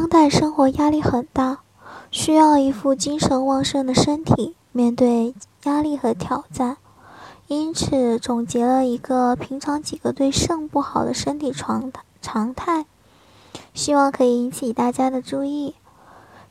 [0.00, 1.58] 当代生活压力很大，
[2.10, 6.78] 需要一副精神旺盛的身体面对压力和挑战，
[7.48, 12.86] 因此总结了一个平常几个对肾不好的身体常常态，
[13.74, 15.74] 希望可以引起大家的注意。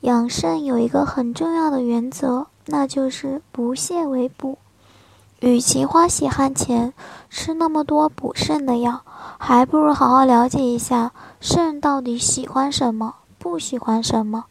[0.00, 4.58] 养肾有一个很重要的原则，那就是不泻为补。
[5.38, 6.92] 与其花血汗钱
[7.30, 9.02] 吃那么多补肾的药，
[9.38, 13.14] 还不如好好了解一下肾到底喜欢什么。
[13.48, 14.46] 不喜欢什么，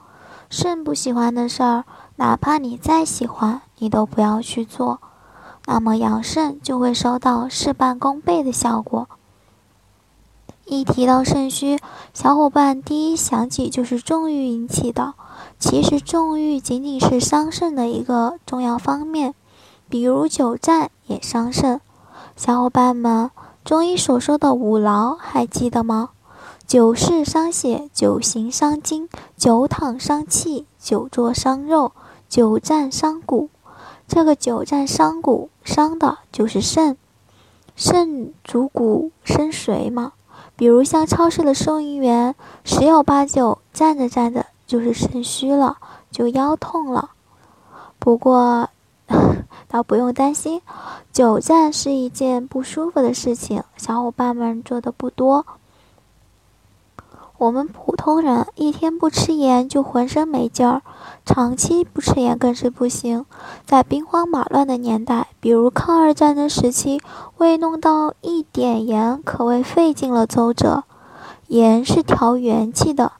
[0.49, 1.83] 肾不喜欢的事儿，
[2.15, 4.99] 哪怕你再喜欢，你都不要去做。
[5.65, 9.07] 那么养肾就会收到事半功倍的效果。
[10.63, 11.77] 一提到肾虚，
[12.13, 15.13] 小伙伴第一想起就是重欲引起的。
[15.59, 19.35] 其实重欲仅仅是伤肾的一个重要方面，
[19.89, 21.79] 比如久站也伤肾。
[22.35, 23.29] 小伙伴们，
[23.63, 26.09] 中医所说的五劳还记得吗？
[26.75, 31.93] 久视伤血，久行伤筋，久躺伤气，久坐伤肉，
[32.27, 33.49] 久站伤骨。
[34.09, 36.97] 这个久站伤骨，伤的就是肾。
[37.77, 40.11] 肾主骨生髓嘛。
[40.57, 45.77] 比如像超市的收银员，十有八九站着站着就是肾虚了，
[46.11, 47.11] 就腰痛了。
[47.99, 48.69] 不过，
[49.69, 50.61] 倒不用担心，
[51.13, 55.45] 久站是一件不舒服的事情，小伙伴们做的不多。
[57.37, 60.81] 我们普通人一天不吃盐就浑身没劲儿，
[61.25, 63.25] 长期不吃盐更是不行。
[63.65, 67.01] 在兵荒马乱的年代，比如抗日战争时期，
[67.37, 70.85] 为弄到一点盐可谓费尽了周折。
[71.47, 73.11] 盐是调元气的，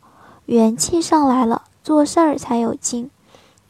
[0.46, 3.12] 元气上来了，做事儿才有劲。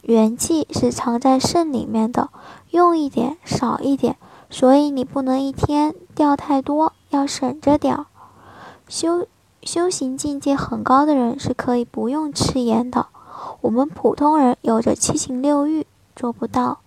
[0.02, 2.30] 元气是藏在肾里面的，
[2.70, 4.16] 用一点少一点，
[4.48, 8.06] 所以你不能一天掉太多，要省着点儿。
[8.88, 9.26] 休。
[9.66, 13.08] 修行境界很高的人是可以不用吃盐的，
[13.62, 15.84] 我们普通人有着七情六欲
[16.14, 16.78] 做不到。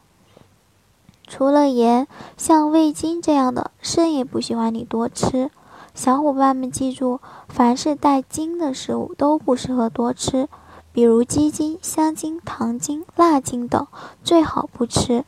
[1.28, 2.08] 除了盐，
[2.38, 5.52] 像味精这样的，肾也不喜欢你多吃。
[5.94, 7.20] 小伙伴们记住，
[7.50, 10.48] 凡是带精的食物都不适合多吃，
[10.94, 13.86] 比如鸡精、香精、糖精、辣精等，
[14.24, 15.26] 最好不吃。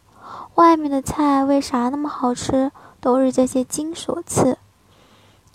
[0.56, 2.72] 外面的菜为啥那么好吃？
[3.02, 4.58] 都是这些精所赐。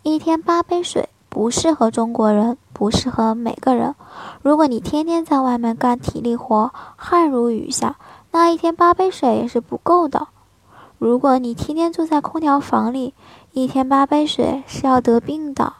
[0.02, 1.08] 一天八杯水。
[1.36, 3.94] 不适合中国人，不适合每个人。
[4.40, 7.96] 如果你天天在外面干体力活，汗如雨下，
[8.30, 10.28] 那一天八杯水也是不够的。
[10.96, 13.12] 如果你天天住在空调房里，
[13.52, 15.74] 一天八杯水是要得病的。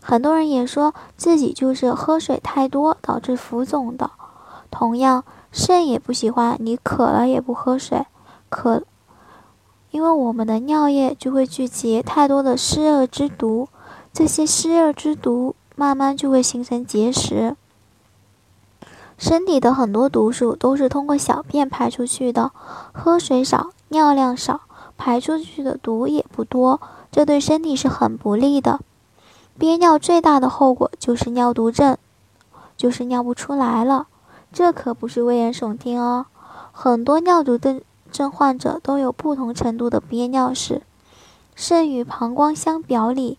[0.00, 4.12] 很多人也说自己就是喝水太多导致浮肿的。
[4.70, 8.06] 同样，肾也不喜欢你渴了也不喝水，
[8.48, 8.84] 渴，
[9.90, 13.68] 因为我们的尿液就会聚集太多的湿热之毒。
[14.12, 17.56] 这些湿热之毒慢慢就会形成结石。
[19.16, 22.50] 身体的很多毒素都是通过小便排出去的，
[22.92, 24.62] 喝水少，尿量少，
[24.98, 26.80] 排出去的毒也不多，
[27.10, 28.80] 这对身体是很不利的。
[29.56, 31.96] 憋尿最大的后果就是尿毒症，
[32.76, 34.08] 就是尿不出来了。
[34.52, 36.26] 这可不是危言耸听哦，
[36.72, 37.80] 很多尿毒症
[38.10, 40.82] 症患者都有不同程度的憋尿史。
[41.54, 43.38] 肾与膀胱相表里。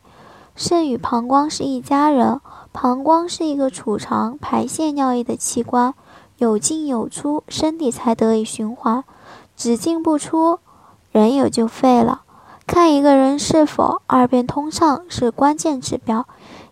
[0.55, 2.39] 肾与膀胱是一家人，
[2.71, 5.93] 膀胱是一个储藏、排泄尿液的器官，
[6.37, 9.03] 有进有出，身体才得以循环。
[9.55, 10.59] 只进不出，
[11.11, 12.21] 人也就废了。
[12.65, 16.25] 看一个人是否二便通畅是关键指标，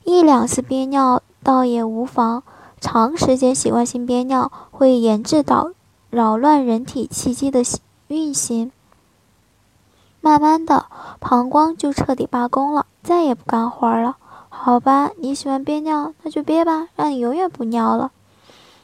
[0.04, 2.44] 一两次憋尿倒也无妨，
[2.80, 5.72] 长时间习惯性憋尿会严重导
[6.10, 7.62] 扰乱人体气机的
[8.08, 8.72] 运行。
[10.22, 10.86] 慢慢的，
[11.20, 14.18] 膀胱就彻底罢工了，再也不干活了。
[14.50, 18.12] 好吧，你喜欢憋尿，那就憋吧，让你永远不尿了。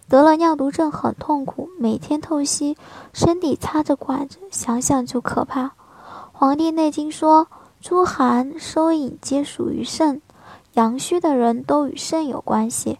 [0.10, 2.75] 得了尿毒症很痛苦，每天透析，
[3.13, 5.66] 身体插着管子，想想就可怕。
[6.31, 7.48] 《黄帝内经》说
[7.81, 10.22] ：“诸寒收引皆属于肾，
[10.74, 12.98] 阳虚的人都与肾有关系。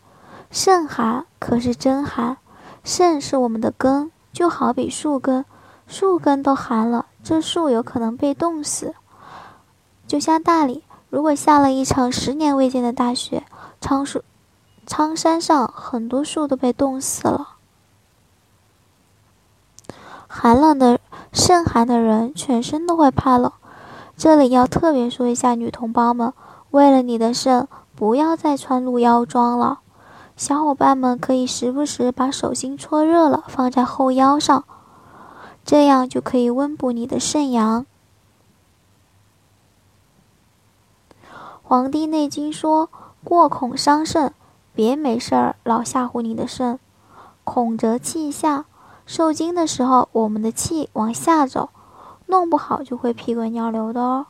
[0.52, 2.38] 肾寒可是真寒，
[2.84, 5.44] 肾是我们的根，就好比树根，
[5.88, 8.96] 树根都寒了。”这树有可能被冻死，
[10.08, 13.44] 就像大理，如果下了一场十年未见的大雪，
[13.82, 14.24] 苍树
[14.86, 17.56] 苍山上很多树都被冻死了。
[20.26, 21.02] 寒冷的
[21.34, 23.52] 甚寒的人全身都会怕冷。
[24.16, 26.32] 这里要特别说一下，女同胞们，
[26.72, 29.80] 为了你的肾，不要再穿露腰装了。
[30.38, 34.64] 小伙伴们可以时不时把手心搓热了放在后腰上，
[35.68, 37.86] 这样就可以温补你的肾阳。
[41.62, 42.90] 《黄帝内经》说
[43.22, 44.34] 过恐伤肾，
[44.74, 46.80] 别没事儿老吓唬你的肾。
[47.44, 48.64] 恐则气下。
[49.06, 51.70] 受惊的时候，我们的气往下走，
[52.28, 54.28] 弄不好就会屁滚尿流的哦。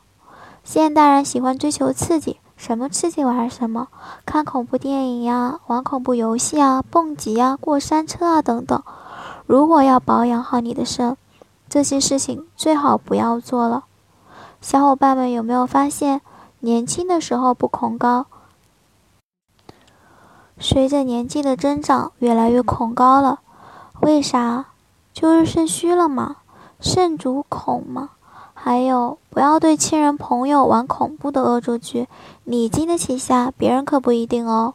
[0.64, 3.90] 现代人喜欢追求刺激，什么刺激玩什么，
[4.26, 8.82] 看恐怖电影呀，玩恐怖游戏啊，蹦极啊，过山车啊等等。
[9.46, 11.16] 如果要保养好你的肾，
[11.70, 13.86] 这些事情最好不要做了。
[14.62, 16.22] 小伙伴们有没有发现，
[16.60, 18.26] 年轻的时候不恐高，
[20.60, 23.42] 随着年纪的增长，越来越恐高了？
[24.02, 24.68] 为啥？
[25.14, 26.38] 就是肾虚了嘛，
[26.80, 28.12] 肾主恐嘛。
[28.54, 32.08] 还有，不要对亲人朋友玩恐怖的恶作剧，
[32.44, 34.74] 你经得起下，别人可不一定哦。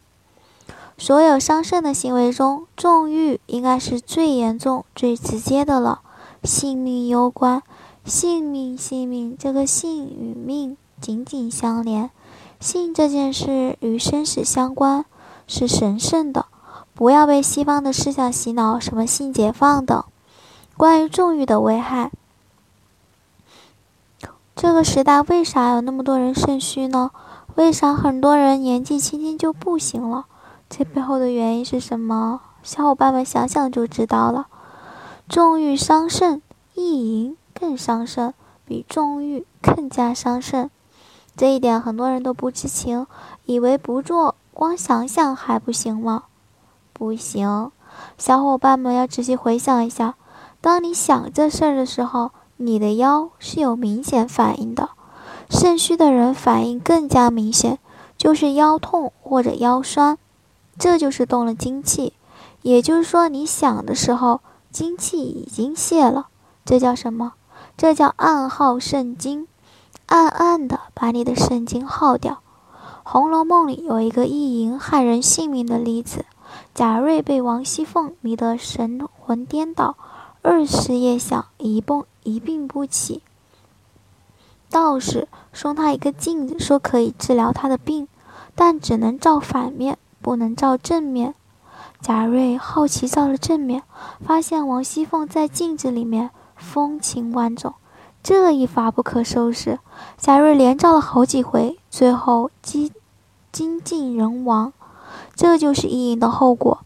[0.96, 6.00] 所有伤肾的行为中，纵欲应该是最严重、最直接的了，
[6.42, 7.62] 性命攸关。
[8.04, 12.10] 性命，性命，这个性与命紧紧相连，
[12.58, 15.04] 性这件事与生死相关，
[15.46, 16.46] 是神圣的。
[16.94, 20.04] 不要被西方的思想洗脑，什么性解放等。
[20.76, 22.10] 关于纵欲的危害，
[24.56, 27.12] 这个时代为啥有那么多人肾虚呢？
[27.54, 30.26] 为啥很多人年纪轻轻就不行了？
[30.68, 32.40] 这背后的原因是什么？
[32.64, 34.48] 小伙伴们想想就知道了。
[35.28, 36.42] 纵欲伤肾，
[36.74, 38.34] 意淫更伤肾，
[38.66, 40.70] 比纵欲更加伤肾。
[41.36, 43.06] 这一点很多人都不知情，
[43.46, 46.24] 以为不做，光想想还不行吗？
[46.92, 47.70] 不行，
[48.18, 50.16] 小伙伴们要仔细回想一下，
[50.60, 54.90] 当你想这事儿的时候，你的腰是有明显反应的。
[55.48, 57.78] 肾虚的人反应更加明显，
[58.18, 60.18] 就是腰痛或者腰酸，
[60.78, 62.12] 这就是动了精气。
[62.60, 64.40] 也就是说，你想的时候，
[64.72, 66.28] 精气已经泄了，
[66.64, 67.34] 这叫什么？
[67.76, 69.46] 这叫暗耗肾精，
[70.06, 72.34] 暗暗的把你的肾精耗掉。
[73.04, 76.24] 《红楼梦》里有一个意淫害人性命的例子。
[76.74, 79.96] 贾瑞被王熙凤迷得神魂颠倒，
[80.42, 83.22] 二十夜想一蹦一病不起。
[84.70, 88.08] 道士送他一个镜子，说可以治疗他的病，
[88.54, 91.34] 但只能照反面，不能照正面。
[92.02, 93.84] 贾瑞好奇照了正面，
[94.26, 97.74] 发现王熙凤在镜子里面风情万种，
[98.24, 99.78] 这一发不可收拾。
[100.18, 102.90] 贾瑞连照了好几回，最后精
[103.52, 104.72] 精尽人亡。
[105.36, 106.80] 这就是意淫的后果。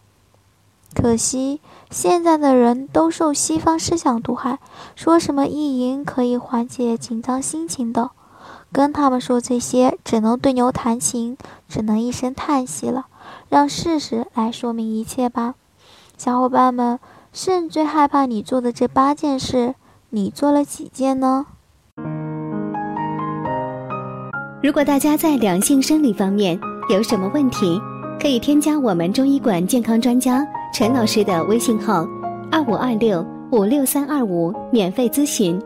[0.95, 4.59] 可惜现在的人都受西方思想毒害，
[4.95, 8.11] 说什么意淫可以缓解紧张心情的，
[8.71, 13.07] 跟他们说这些只能对牛弹琴，只能一声叹息了。
[13.49, 15.55] 让事实来说明一切吧，
[16.17, 16.99] 小伙伴们，
[17.33, 19.75] 肾最害怕你做的这八件事，
[20.11, 21.47] 你做了几件呢？
[24.63, 26.59] 如果大家在两性生理方面
[26.91, 27.81] 有什么问题，
[28.21, 32.05] 可以添加我们中医馆健康专家陈老师的微信号：
[32.51, 35.61] 二五二六五六三二五，免费咨询。